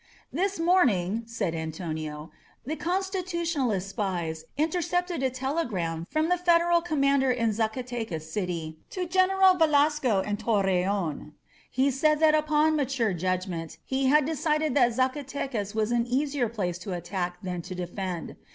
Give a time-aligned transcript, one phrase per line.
[0.33, 2.31] "This morning," said Antonio,
[2.65, 9.05] "the Constitutionalist spies intercepted a telegram from the Federal com mander in Zacatecas City to
[9.05, 11.33] General Velasco in Tor reon.
[11.69, 16.49] He said that upon mature judgment he had de cided that Zacatecas was an easier
[16.49, 18.37] place to attack than to defend.